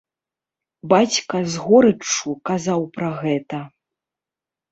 Бацька 0.93 1.37
з 1.55 1.61
горыччу 1.65 2.29
казаў 2.51 2.81
пра 2.97 3.09
гэта. 3.21 3.59